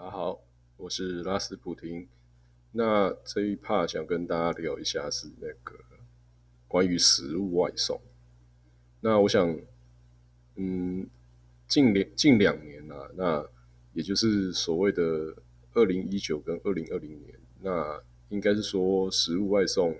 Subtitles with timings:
[0.00, 0.40] 大家好，
[0.76, 2.06] 我是拉斯普廷。
[2.70, 5.74] 那这一 part 想跟大家聊一下是那个
[6.68, 8.00] 关于食物外送。
[9.00, 9.58] 那我想，
[10.54, 11.04] 嗯，
[11.66, 13.44] 近两近两年啊，那
[13.92, 15.34] 也就是所谓的
[15.74, 19.96] 二零一九跟二零二零年，那应该是说食物外送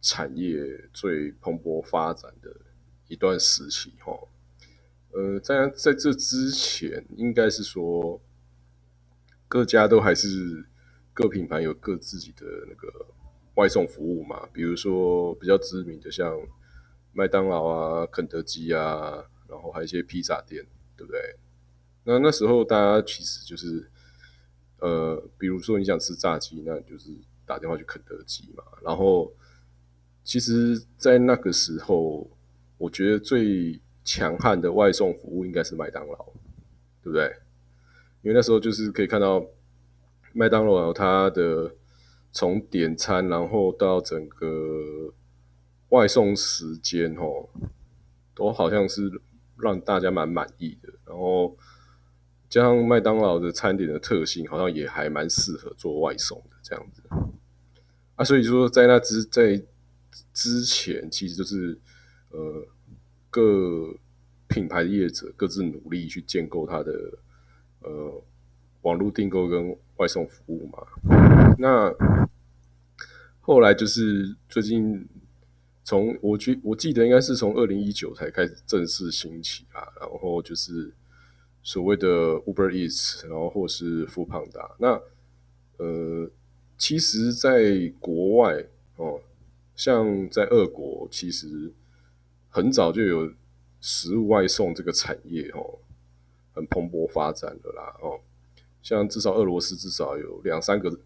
[0.00, 2.50] 产业最蓬勃发展的
[3.06, 4.18] 一段时期哈。
[5.12, 8.18] 呃，在在这之前，应该是说。
[9.50, 10.64] 各家都还是
[11.12, 13.06] 各品牌有各自己的那个
[13.56, 16.40] 外送服务嘛，比如说比较知名的像
[17.12, 20.64] 麦当劳啊、肯德基啊，然后还有一些披萨店，
[20.96, 21.20] 对不对？
[22.04, 23.90] 那那时候大家其实就是
[24.78, 27.10] 呃，比如说你想吃炸鸡，那就是
[27.44, 28.62] 打电话去肯德基嘛。
[28.84, 29.34] 然后
[30.22, 32.30] 其实，在那个时候，
[32.78, 36.24] 我觉得最强悍的外送服务应该是麦当劳，
[37.02, 37.36] 对不对？
[38.22, 39.42] 因为那时候就是可以看到
[40.34, 41.74] 麦当劳它的
[42.30, 45.14] 从点餐，然后到整个
[45.88, 47.48] 外送时间哦，
[48.34, 49.10] 都好像是
[49.56, 50.92] 让大家蛮满意的。
[51.06, 51.56] 然后
[52.50, 57.02] 加上麦当劳的餐点的特性，好像也还蛮适合做外送的这样子。
[58.16, 59.64] 啊，所以说在那之在
[60.34, 61.80] 之前，其实就是
[62.28, 62.68] 呃
[63.30, 63.94] 各
[64.46, 66.92] 品牌的业者各自努力去建构它的。
[67.82, 68.22] 呃，
[68.82, 70.78] 网络订购跟外送服务嘛，
[71.58, 71.94] 那
[73.40, 75.06] 后来就是最近
[75.82, 80.92] 从我记我记得应该是从二零一九才开始正式兴起啊，然后就是
[81.62, 82.06] 所谓的
[82.42, 84.76] Uber Eats，然后或是富胖达。
[84.78, 85.00] 那
[85.78, 86.30] 呃，
[86.78, 88.64] 其实，在国外
[88.96, 89.20] 哦，
[89.74, 91.72] 像在俄国，其实
[92.48, 93.32] 很早就有
[93.80, 95.78] 食物外送这个产业哦。
[96.66, 98.20] 蓬勃发展的啦，哦，
[98.82, 101.00] 像至少俄罗斯至少有两三个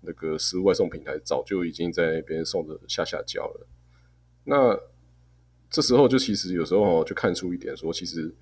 [0.00, 3.66] 那个食物外送平台，早就已经在那边送的下下脚了。
[4.44, 4.78] 那
[5.70, 8.34] 这时候就其实有时候就看出一点，说其实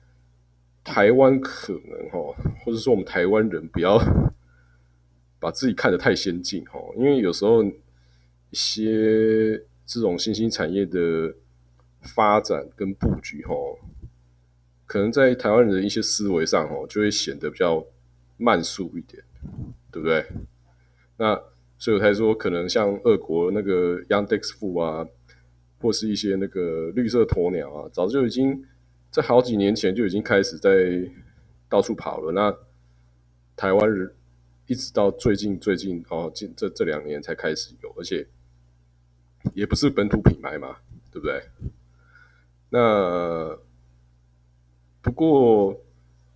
[0.84, 2.18] 台湾可能哈，
[2.64, 3.98] 或者说我们台湾人不要
[5.38, 7.72] 把自己看得太先进哈，因为有时候一
[8.52, 9.56] 些
[9.86, 11.34] 这种新兴产业的
[12.00, 13.54] 发展跟布局哈。
[14.92, 17.82] 可能在台湾人的一些思维上，哦，就会显得比较
[18.36, 19.25] 慢速一点，
[19.91, 20.22] 对不对？
[21.16, 21.34] 那
[21.78, 25.08] 所以我才说，可能像俄国那个 Yandex f 啊，
[25.81, 28.66] 或是一些那个绿色鸵鸟啊，早就已经
[29.10, 31.10] 在好几年前就已经开始在
[31.70, 32.31] 到处跑了。
[32.32, 32.54] 那
[33.56, 34.14] 台湾人
[34.66, 38.28] 一直到最近最近哦，近这这两年才开始有，而且
[39.54, 40.76] 也不是本土品牌嘛，
[41.10, 41.42] 对不对？
[42.69, 43.58] 那。
[45.02, 45.76] 不过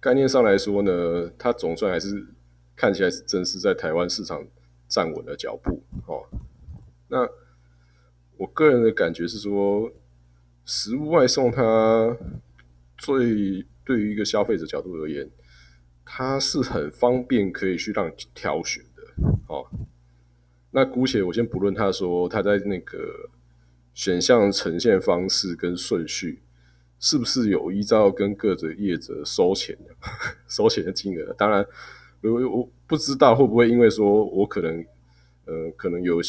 [0.01, 2.27] 概念上来说呢，它总算还是
[2.75, 4.45] 看起来是正式在台湾市场
[4.89, 6.27] 站稳了脚步哦。
[7.09, 7.27] 那
[8.37, 9.91] 我个人的感觉是说，
[10.65, 12.17] 食物外送它
[12.99, 15.31] 最对于一个消费者角度而言，
[16.05, 19.03] 它是很方便可以去让挑选的
[19.47, 19.65] 哦。
[20.73, 23.31] 那姑且我先不论他说他在那个
[23.95, 26.43] 选项呈现方式跟顺序。
[26.99, 29.95] 是不是有依照跟各个业者收钱的
[30.49, 31.33] 收钱的金额？
[31.35, 31.67] 当然，
[32.21, 34.85] 如果我不知道会不会因为说我可能
[35.45, 36.21] 呃可能有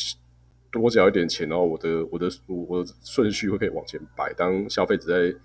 [0.69, 4.33] 多缴一点钱，然后我的我的我的顺序会可以往前摆。
[4.33, 5.37] 当消费者在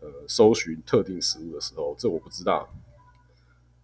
[0.00, 2.72] 呃搜寻特定食物的时候，这我不知道。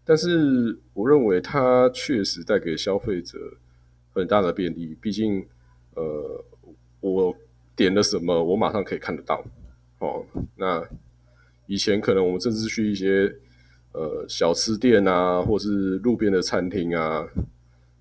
[0.05, 3.39] 但是我认为它确实带给消费者
[4.13, 4.97] 很大的便利。
[5.01, 5.45] 毕竟
[5.95, 6.45] 呃
[7.01, 7.35] 我
[7.75, 9.45] 点了什么，我马上可以看得到。
[10.05, 10.27] 哦，
[10.57, 10.87] 那
[11.67, 13.35] 以前可能我们甚至去一些
[13.93, 17.27] 呃小吃店啊，或是路边的餐厅啊，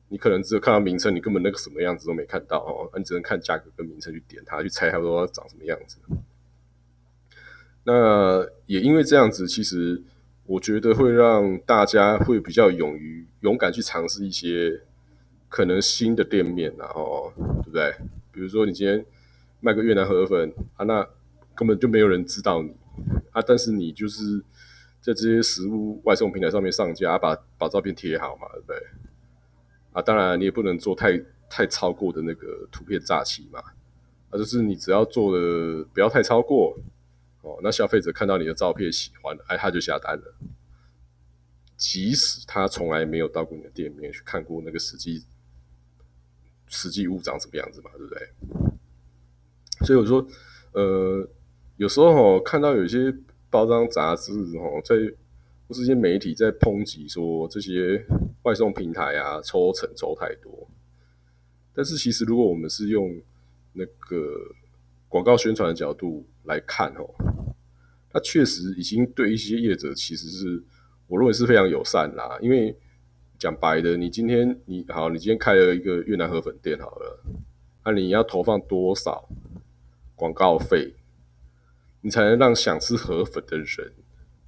[0.10, 5.98] 你可能只有看到名称，你根本那个什么样子都没看到哦，你只能看价格跟名称去点它，去猜它说长什么样子。
[7.86, 10.02] 那也因为这样子，其实
[10.46, 14.82] 我觉得会让大家会比较勇于勇敢去尝试一些
[15.50, 17.94] 可能新的店面啊，哦，对不对？
[18.32, 19.06] 比如说你今天
[19.60, 21.08] 卖个越南河粉啊，那
[21.56, 22.76] 根本就没有人知道你
[23.32, 23.42] 啊！
[23.42, 24.40] 但是你就是
[25.02, 28.78] 在这些食物外送平台上面上架，把把照片贴好嘛，对不对？
[29.92, 31.20] 啊，当然你也不能做太
[31.50, 33.60] 太超过的那个图片炸欺嘛。
[34.30, 36.78] 啊，就是你只要做的不要太超过
[37.42, 40.36] 哦，那消费者看到你的照片喜欢，哎，他就下单了。
[41.76, 45.24] 即使他从来没有到过你的店面去看过那个实际
[46.68, 48.30] 实际物长什么样子嘛，对不对？
[49.86, 50.26] 所以我说，
[50.74, 51.28] 呃。
[51.78, 53.14] 有时候看到有些
[53.50, 54.96] 包装杂志哦，在
[55.68, 58.06] 或是一些媒体在抨击说这些
[58.44, 60.68] 外送平台啊抽成抽太多。
[61.74, 63.20] 但是其实如果我们是用
[63.74, 64.56] 那个
[65.08, 67.10] 广告宣传的角度来看哦，
[68.12, 70.64] 它确实已经对一些业者其实是
[71.08, 72.38] 我认为是非常友善啦。
[72.42, 72.78] 因为
[73.40, 77.24] 讲白的，你今天你好，你今天开了一个越南河粉店好了，
[77.86, 79.28] 那你要投放多少
[80.16, 80.94] 广告费，
[82.04, 83.94] 你才能让想吃河粉的人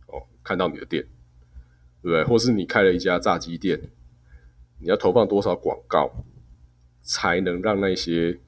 [0.08, 1.04] 哦看到你的店，
[2.04, 2.24] 对不对？
[2.26, 3.82] 或是你开了一家炸鸡店，
[4.80, 6.12] 你要投放多少广告，
[7.02, 8.40] 才能让那些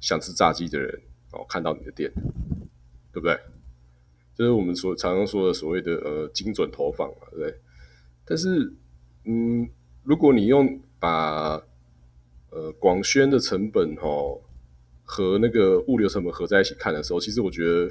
[0.00, 1.00] 想吃炸鸡的人
[1.32, 2.12] 哦看到你的店，
[3.12, 3.38] 对不对？
[4.34, 7.58] 就是我们所常常说的所谓的呃精准投放嘛，对？
[8.24, 8.72] 但是，
[9.24, 9.68] 嗯，
[10.04, 11.62] 如果你用把
[12.50, 14.08] 呃广宣的成本哈
[15.02, 17.90] 和那个物流成本合在一起看的时候，其实我觉得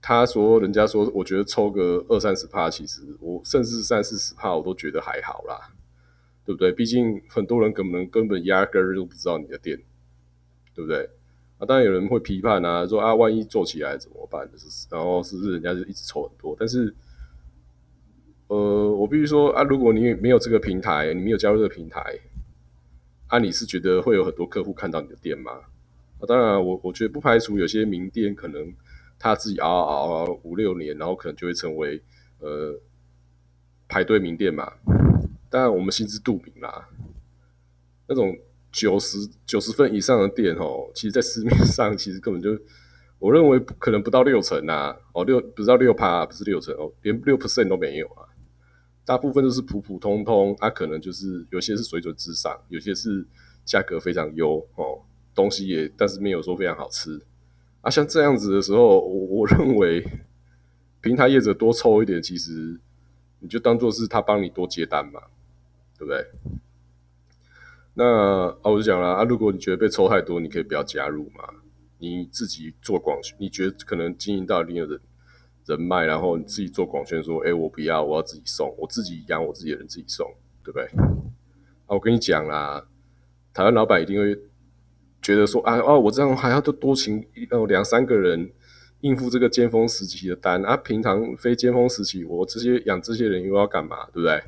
[0.00, 5.72] 他说人家说，我觉得抽个二三十帕，其实我甚至三四十帕我都觉得还好啦，
[6.44, 6.72] 对不对？
[6.72, 9.78] 毕竟很多人根本根本压根儿都不知道你的店，
[10.74, 11.10] 对不对？
[11.58, 14.48] 啊，当然有人会批判啊，说啊，万一做起来怎么办？
[14.56, 16.56] 是，然后是不是人家就一直抽很多？
[16.58, 16.94] 但是，
[18.46, 18.56] 呃，
[18.92, 22.00] 我必须说啊，如果你没有这个平台，你没有加入这个平台，
[23.26, 25.50] 啊，你是觉得会有很多客户看到你的店吗？
[26.20, 28.72] 啊，当然，我我觉得不排除有些名店可能
[29.18, 32.02] 他自己熬熬熬五六年，然后可能就会成为
[32.40, 32.78] 呃
[33.88, 34.72] 排队名店嘛。
[35.50, 36.88] 当然，我们心知肚明啦，
[38.06, 38.36] 那种。
[38.70, 39.16] 九十
[39.46, 42.50] 九十分以上的店哦，其实，在市面上其实根本就，
[43.18, 48.28] 我认为可能不到六成啊，哦六不知道六趴不是六成哦，连六 percent 都没有啊，
[49.06, 53.26] 大部分都是普普通通，它可能就是有些是水准之上，有些是
[53.64, 55.00] 价格非常优哦，
[55.34, 57.18] 东西也但是没有说非常好吃
[57.88, 60.06] 啊，像这样子的时候，我我认为
[61.00, 62.78] 平台业者多抽一点，其实
[63.38, 65.22] 你就当做是他帮你多接单嘛，
[65.98, 66.26] 对不对？
[67.94, 68.04] 那
[68.50, 71.48] 啊，我就讲了啊，如果你觉得被抽太多，你可以不要加入嘛。
[71.96, 75.00] 你自己做广宣，你觉得可能经营到一定的人
[75.64, 80.30] 人脉，然后你自己做广宣，说，哎，我不要，我要自己送，我自己养我自己的人，自己送，
[80.62, 80.84] 对不对？
[81.86, 82.86] 啊，我跟你讲啦，
[83.54, 84.38] 台湾老板一定会
[85.28, 88.50] 觉得说，啊哦，我这样还要多多请哦两三个人
[89.02, 94.42] 应付这个尖峰时期的单啊，平常非尖峰时期，我这些养这些人又要干嘛，对不对？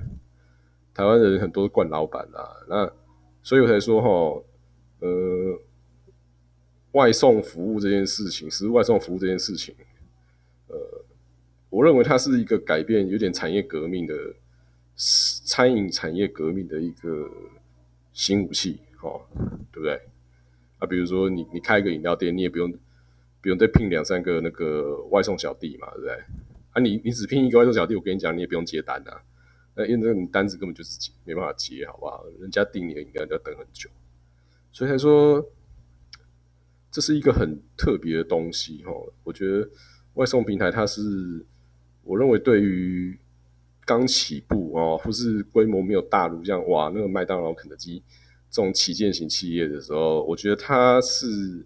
[0.95, 2.91] 台湾人很多惯老板啊，那。
[3.43, 4.45] 所以我才说哈，
[4.99, 5.59] 呃，
[6.93, 9.75] 外送服务这件事情，食物外送服务这件事情，
[10.69, 10.77] 呃，
[11.71, 14.15] 我认为它是一个改变有点产业革命的
[15.47, 17.31] 餐饮产业革命的一个
[18.13, 19.23] 新武器，哦，
[19.73, 19.99] 对不对？
[20.81, 22.73] 啊，比如说你你开一个饮料店，你也不用
[23.41, 26.15] 不用再聘两三个那个外送小弟嘛，对不对？
[26.73, 29.23] 啊，你你只聘一个外送小弟，我跟你讲，你也不用接单啊。
[29.77, 32.25] 那因为这个单子根本就是接没办法接，好不好？
[32.41, 33.89] 人家订你的应该要等很久，
[34.73, 35.45] 所以才说
[36.91, 38.93] 这是一个很特别的东西哈。
[39.23, 39.69] 我觉得
[40.15, 41.45] 外送平台它是
[42.03, 43.17] 我认为对于
[43.85, 48.03] 刚起步哦，或是规模没有大如像哇那个麦当劳、肯德基
[48.51, 51.65] 这种旗舰型企业的时候，我觉得它是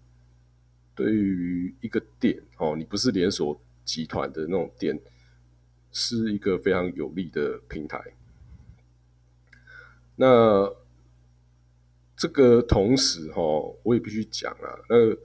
[0.93, 5.01] 对于一个店哦，你不是连锁集团的那种店。
[5.97, 7.97] 是一个非常有利的平台。
[10.17, 10.69] 那
[12.17, 13.41] 这个同时哈，
[13.81, 15.15] 我也必须讲啊，那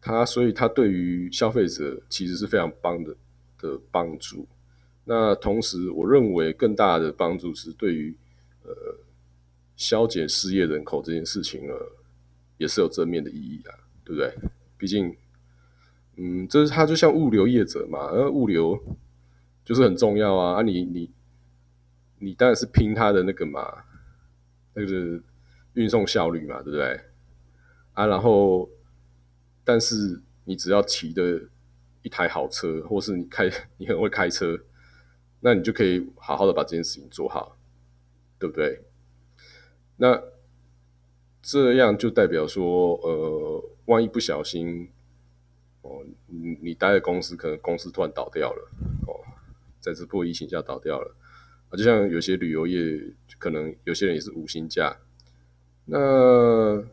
[0.00, 3.14] 它所以它对于消费者其实是非常帮的
[3.58, 4.48] 的帮助。
[5.04, 8.16] 那同时，我认为更大的帮助是对于
[8.62, 8.72] 呃
[9.80, 11.72] 消减失业人口这件事情呢，
[12.58, 13.72] 也是有正面的意义啊，
[14.04, 14.30] 对不对？
[14.76, 15.16] 毕竟，
[16.16, 18.78] 嗯，这是它就像物流业者嘛，而物流。
[19.62, 20.54] 就是很重要啊！
[20.58, 21.08] 啊，你你
[22.18, 23.84] 你当然是拼它的那个嘛，
[24.74, 25.22] 那个
[25.74, 27.00] 运送效率嘛，对不对？
[27.92, 28.68] 啊，然后
[29.62, 31.40] 但是你只要骑的
[32.02, 34.58] 一台好车，或是你开你很会开车，
[35.38, 37.56] 那你就可以好好的把这件事情做好，
[38.36, 38.82] 对不对？
[40.00, 40.22] 那
[41.42, 44.88] 这样就代表说，呃，万一不小心，
[45.82, 48.70] 哦，你你待的公司可能公司突然倒掉了，
[49.06, 49.20] 哦。
[49.78, 51.14] 在这波疫情下倒掉了
[51.68, 53.00] 啊，就像有些旅游业，
[53.38, 54.94] 可能有些人也是无薪假，
[55.86, 56.84] 那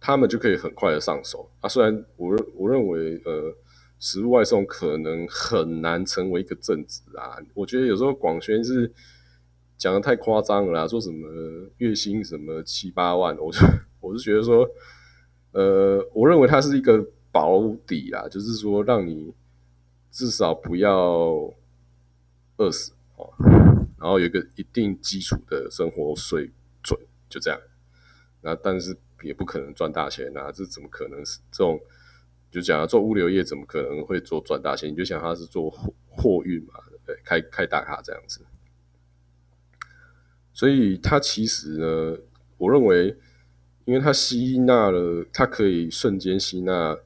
[0.00, 1.68] 他们就可以很快的上手啊。
[1.68, 3.54] 虽然我认我认为，呃，
[3.98, 7.36] 食物外送可能很难成为一个正职啊。
[7.52, 8.90] 我觉得有时候广宣是
[9.84, 11.28] 讲的太夸张了啦，说什么
[11.76, 13.58] 月薪什么七八万，我就
[14.00, 14.66] 我是觉得说，
[15.52, 19.34] 呃，我认为它是一个保底啦，就是说让你
[20.10, 21.52] 至少不要。
[22.56, 23.28] 饿死哦，
[23.98, 26.48] 然后有一个一定基础的生活水
[26.84, 26.96] 准，
[27.28, 27.60] 就这样。
[28.42, 31.80] 那但是也不可能赚大钱啊，这怎么可能是这种？
[32.52, 34.88] 就讲做物流业怎么可能会做赚大钱？
[34.88, 36.74] 你就想他是做货货运嘛，
[37.04, 38.40] 对，开开大卡这样子。
[40.54, 42.16] 所以它其实呢，
[42.56, 43.14] 我认为，
[43.84, 46.96] 因为它吸纳了，它可以瞬间吸纳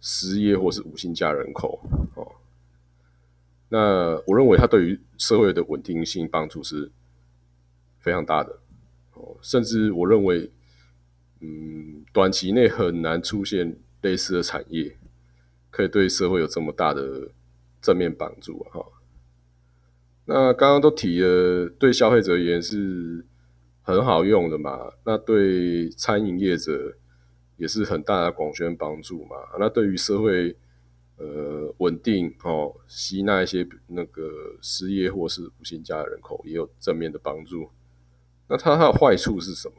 [0.00, 1.80] 失业或是五星加人口
[2.14, 2.32] 哦。
[3.68, 6.90] 那我认为它对于社会的稳定性帮助是
[7.98, 8.60] 非常大的
[9.14, 10.50] 哦，甚至我认为，
[11.40, 14.96] 嗯，短期内很难出现类似的产业
[15.70, 17.28] 可以对社会有这么大的
[17.80, 18.84] 正面帮助哈。
[20.24, 23.26] 那刚刚都提了，对消费者而言是
[23.82, 24.92] 很好用的嘛？
[25.04, 26.96] 那对餐饮业者
[27.56, 29.36] 也是很大的广宣帮助嘛？
[29.58, 30.56] 那对于社会
[31.16, 34.22] 呃稳定哦，吸纳一些那个
[34.60, 37.70] 失业或是无薪假人口也有正面的帮助。
[38.48, 39.74] 那它它的坏处是什么？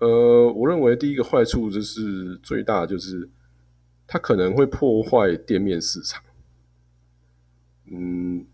[0.00, 3.28] 呃，我认为第一个坏处就是最大就是
[4.06, 6.22] 它可能会破坏店面市场。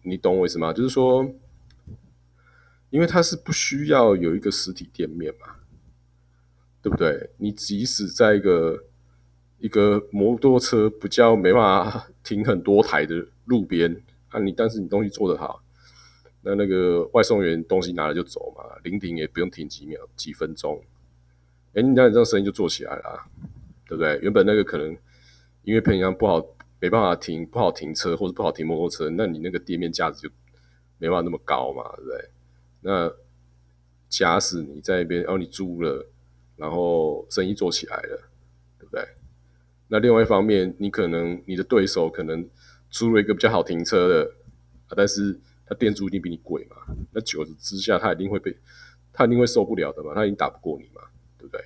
[0.03, 0.73] 你懂我意思吗？
[0.73, 1.29] 就是说，
[2.91, 5.57] 因为它是不需要有一个实体店面嘛，
[6.83, 7.31] 对不对？
[7.39, 8.85] 你即使在一个
[9.59, 15.63] 一个摩托车不叫没办法停很多台的路边啊，你但是你东西做得好，
[16.43, 20.83] 那那个外送员东西拿了就走嘛，临停也不用停几秒几分钟，
[21.75, 23.27] 哎，那你这样生意就做起来了，
[23.89, 24.19] 对不对？
[24.23, 24.97] 原本那个可能
[25.63, 26.45] 因为平常不好。
[26.85, 30.35] 没办法停，不好停车，或者不好停摩托车，那你那个店面价值就
[30.99, 32.31] 没办法那么高嘛，对不对？
[32.83, 33.11] 那
[34.11, 36.07] 假使你在那边，然后你租了，
[36.57, 38.29] 然后生意做起来了，
[38.79, 39.03] 对不对？
[39.89, 42.47] 那另外一方面，你可能你的对手可能
[42.91, 44.31] 租了一个比较好停车的，
[44.95, 46.77] 但是他店租一定比你贵嘛，
[47.13, 48.55] 那久之下他一定会被，
[49.11, 51.01] 他一定会受不了的嘛，他已经打不过你嘛，
[51.39, 51.65] 对不对？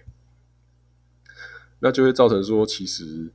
[1.80, 3.32] 那就会造成说，其实。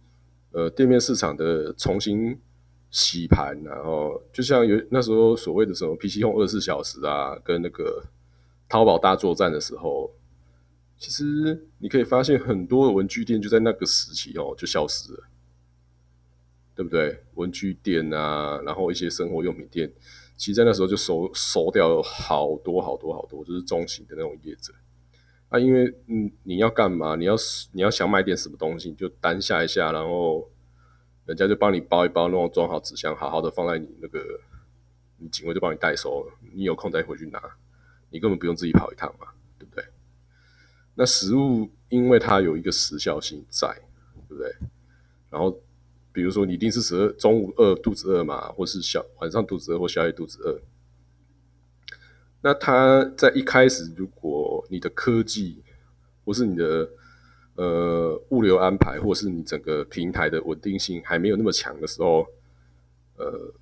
[0.53, 2.39] 呃，店面市场的重新
[2.89, 8.03] 洗盘，然后就像有那时候所谓的什么 PC 用二十四小时啊，跟那个
[8.69, 10.13] 淘宝大作战的时候，
[10.99, 15.23] 其实你可以发现很多的文具店就在那个时期哦就消失了，
[16.75, 17.23] 对不对？
[17.33, 19.91] 文具店啊，然后一些生活用品店，
[20.37, 24.71] 其实在那时候就收收掉好多好多好多，就是中型的那种业者。
[25.53, 27.15] 啊，因为嗯，你要干嘛？
[27.15, 27.35] 你要
[27.73, 30.49] 你要想买点什么东西，你就单下一下，然后
[31.27, 34.19] 人家就帮你包一包，然后装好纸箱，好好的放在你那个，
[35.17, 36.33] 你警卫就帮你代收了。
[36.55, 37.39] 你有空再回去拿，
[38.09, 39.27] 你根本不用自己跑一趟嘛，
[39.59, 39.85] 对不对？
[40.95, 43.67] 那食物因为它有一个时效性在，
[44.27, 44.51] 对不对？
[45.29, 45.55] 然后
[46.11, 50.59] 比如说你一定是十二中午饿肚子饿嘛，或是小晚上肚子饿或宵夜肚子饿。
[52.43, 55.63] 那他在一开始，如果你的科技
[56.25, 56.89] 或是你的
[57.55, 62.27] 呃物流安排，或是你整个平台的稳定性还没有那么强的时候，
[63.15, 63.53] 呃，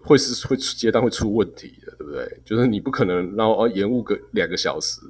[0.00, 2.40] 会是会接单会出问题的，对不对？
[2.44, 5.00] 就是你不可能然后延误个两个小时，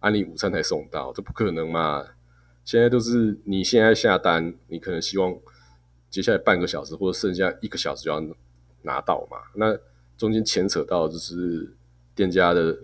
[0.00, 2.06] 按你午餐才送到，这不可能嘛？
[2.64, 5.36] 现在都是你现在下单，你可能希望
[6.08, 8.24] 接下来半个小时或者剩下一个小时就要
[8.80, 9.36] 拿到嘛？
[9.54, 9.78] 那
[10.16, 11.74] 中间牵扯到就是
[12.14, 12.78] 店家的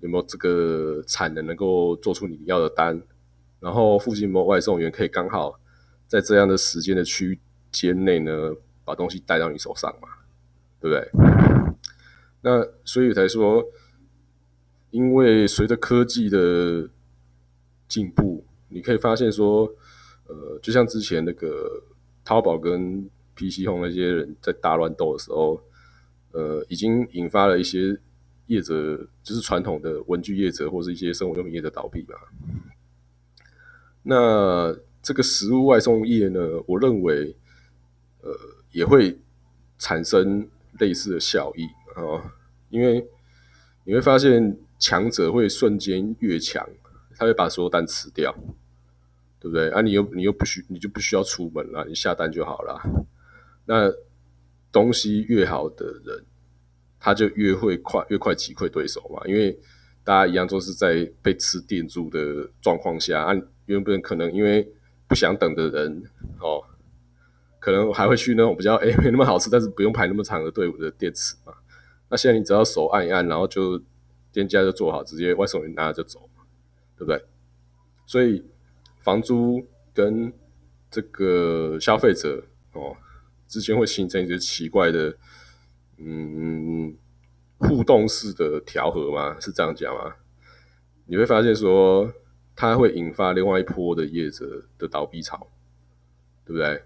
[0.00, 3.00] 有没有这个产能能够做出你要的单，
[3.60, 5.60] 然后附近有没有外送员可以刚好
[6.08, 7.38] 在这样的时间的区
[7.70, 8.52] 间内呢
[8.84, 10.08] 把东西带到你手上嘛，
[10.80, 11.10] 对不对？
[12.42, 13.64] 那所以才说，
[14.90, 16.90] 因为随着科技的
[17.88, 19.72] 进步，你可以发现说，
[20.26, 21.84] 呃，就像之前那个
[22.24, 25.62] 淘宝跟 PC Home 那些人在大乱斗的时候。
[26.34, 27.96] 呃，已经引发了一些
[28.46, 32.14] 业者，就是传统的文具业者或是一些生活用品业的倒闭吧。
[34.02, 37.36] 那这个食物外送业呢，我认为，
[38.22, 38.32] 呃，
[38.72, 39.16] 也会
[39.78, 40.48] 产生
[40.80, 41.64] 类似的效益
[41.94, 42.34] 啊，
[42.68, 43.06] 因为
[43.84, 46.68] 你会发现强者会瞬间越强，
[47.16, 48.34] 他会把所有单吃掉，
[49.38, 49.70] 对不对？
[49.70, 52.82] 啊，你又你又不需你就不需要出门了，你下单就好了。
[53.66, 53.88] 那
[54.74, 56.24] 东西越好的人，
[56.98, 59.56] 他就越会快越快击溃对手嘛，因为
[60.02, 64.68] 大家一样都是在被吃店住的状况下，按原本可能因为
[65.06, 66.02] 不想等的人
[66.40, 66.60] 哦，
[67.60, 71.54] 可能还会去那种比较 哎没那么好吃，但是不用排那么长的队伍的店吃嘛。
[72.10, 73.80] 那现在你只要手按一按，然后就
[74.32, 76.28] 店家就做好，直接外送员拿了就走，
[76.98, 77.24] 对不对？
[78.06, 78.44] 所以
[79.02, 79.64] 房租
[79.94, 80.32] 跟
[80.90, 82.96] 这个消费者哦。
[83.54, 85.16] 之间会形成一些奇怪的
[85.98, 86.96] 嗯
[87.58, 89.38] 互动式的调和吗？
[89.40, 90.16] 是这样讲吗？
[91.06, 92.12] 你会发现说，
[92.56, 95.46] 它会引发另外一波的业者的倒闭潮，
[96.44, 96.82] 对不对？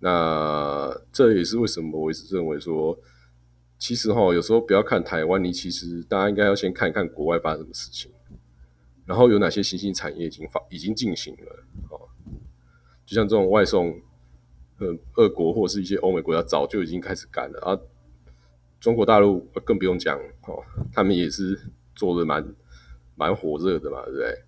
[0.00, 2.98] 那这也是为什么我一直认为说，
[3.78, 8.12] 其实哈，有时候不要看台湾，你其实大家应该要先看一看国外发生什么事情，
[9.06, 12.06] 然后有哪些新兴产业已经发已经进行了哦。
[13.06, 13.98] 就像这种外送，
[14.78, 17.78] 呃，俄国或者是一些欧美国家早就已经开始干了啊。
[18.78, 21.58] 中国大陆更不用讲哦，他们也是
[21.94, 22.54] 做的蛮
[23.14, 24.42] 蛮火热的嘛，对不对？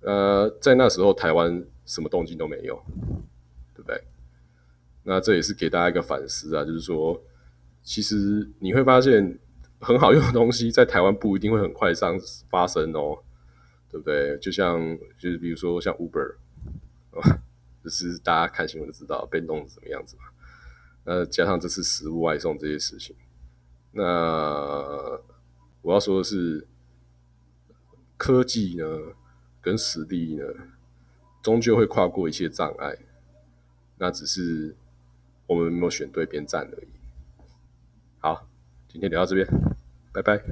[0.00, 2.82] 呃，在那时候台湾什么动静都没有，
[3.74, 4.02] 对不对？
[5.02, 7.22] 那这也是给大家一个反思啊，就是说，
[7.82, 9.38] 其实你会发现
[9.78, 13.18] 很好用的东西在台湾不一定会很快上发生哦，
[13.90, 14.38] 对不对？
[14.38, 16.36] 就像就是比如说像 Uber，
[17.84, 20.24] 就是大家看新闻就知道被弄成什么样子嘛。
[21.04, 23.14] 那加上这次食物外送这些事情，
[23.92, 24.02] 那
[25.82, 26.66] 我要说的是，
[28.16, 29.14] 科技呢
[29.60, 30.44] 跟实力呢，
[31.42, 32.96] 终究会跨过一些障碍，
[33.98, 34.74] 那只是。
[35.46, 36.88] 我们没有选对边站而已。
[38.18, 38.48] 好，
[38.88, 39.46] 今天聊到这边，
[40.10, 40.42] 拜拜。